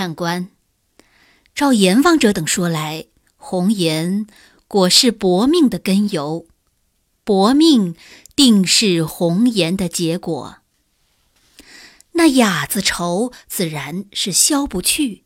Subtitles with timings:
[0.00, 0.48] 判官，
[1.54, 3.04] 照阎王者等说来，
[3.36, 4.26] 红颜
[4.66, 6.46] 果是薄命的根由，
[7.22, 7.94] 薄命
[8.34, 10.60] 定是红颜的结果。
[12.12, 15.24] 那哑子愁自然是消不去，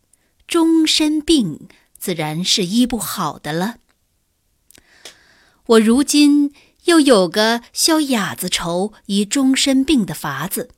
[0.48, 3.77] 终身病自然是医不好的了。
[5.66, 6.52] 我如今
[6.86, 10.70] 又有个消哑子愁、医终身病的法子，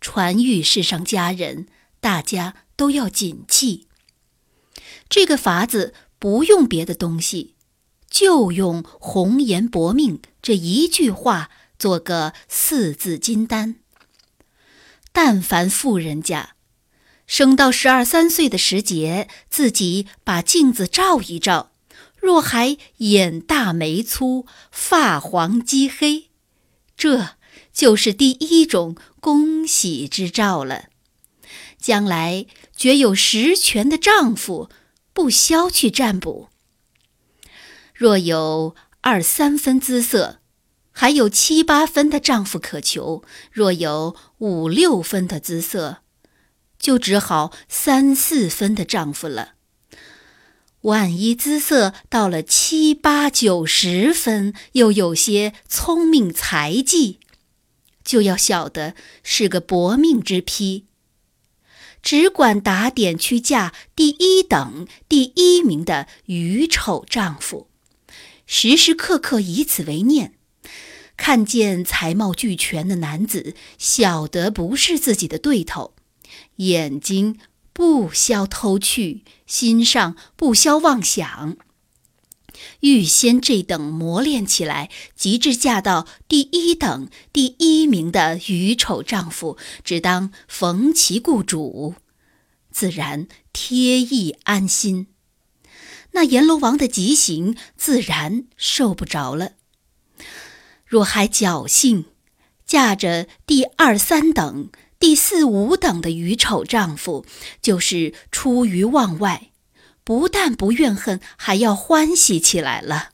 [0.00, 1.68] 传谕世上家人，
[2.00, 3.88] 大家都要谨记。
[5.08, 7.56] 这个法子不用别的东西，
[8.08, 13.76] 就用“红颜薄命”这一句话做个四字金丹。
[15.12, 16.54] 但凡富人家，
[17.26, 21.72] 生到十二三岁的时节，自己把镜子照一照。
[22.20, 26.30] 若还眼大眉粗、发黄肌黑，
[26.96, 27.30] 这
[27.72, 30.90] 就是第一种恭喜之兆了。
[31.80, 32.46] 将来
[32.76, 34.68] 绝有实权的丈夫，
[35.12, 36.48] 不消去占卜。
[37.94, 40.40] 若有二三分姿色，
[40.90, 43.22] 还有七八分的丈夫可求；
[43.52, 45.98] 若有五六分的姿色，
[46.78, 49.54] 就只好三四分的丈夫了。
[50.82, 57.18] 万一姿色到了七八九十分，又有些聪明才技，
[58.04, 60.87] 就要晓得是个薄命之批。
[62.10, 67.68] 只管打点去嫁第一等第一名的愚丑丈夫，
[68.46, 70.32] 时时刻刻以此为念。
[71.18, 75.92] 看见才貌俱全的男子，晓得不是自己的对头，
[76.56, 77.38] 眼睛。
[77.74, 81.58] 不消偷去，心上不消妄想。
[82.80, 91.94] 预先这等磨练起来，及至嫁到第一等第一名的愚丑丈夫，只当逢其雇主，
[92.70, 95.08] 自然贴意安心。
[96.12, 99.52] 那阎罗王的极刑，自然受不着了。
[100.86, 102.06] 若还侥幸
[102.66, 104.70] 嫁着第二三等。
[105.00, 107.24] 第四五等的愚丑丈夫，
[107.62, 109.52] 就是出于望外，
[110.08, 113.10] 不但不怨恨，还要欢喜起来了。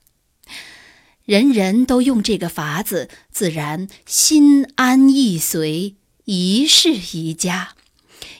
[1.25, 5.97] 人人都用这个法子，自然心安意随，
[6.27, 7.75] 一世一家，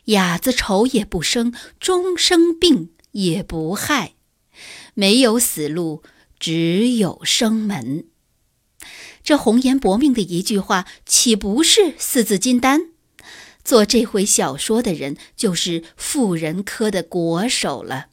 [0.05, 4.15] 哑子愁也不生，终生病也不害，
[4.95, 6.05] 没有死路，
[6.39, 8.05] 只有生门。
[9.25, 12.91] 这红颜薄命的一句话，岂不是四字金丹？
[13.65, 18.11] 做这回小说的人，就是妇人科的国手了。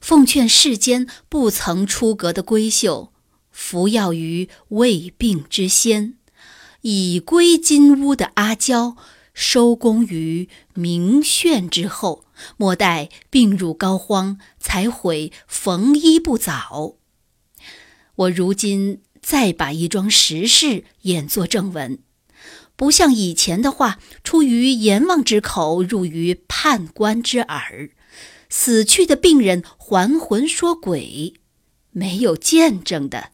[0.00, 3.12] 奉劝世间不曾出阁的闺秀，
[3.50, 6.14] 服药于未病之先；
[6.82, 8.96] 已归金屋的阿娇，
[9.32, 12.24] 收工于明炫之后。
[12.58, 16.96] 莫待病入膏肓，才悔缝衣不早。
[18.14, 21.98] 我如今再把一桩实事演作正文。
[22.76, 27.88] 不像以前的话，出于阎王之口，入于判官之耳，
[28.48, 31.34] 死去的病人还魂说鬼，
[31.90, 33.30] 没有见证的。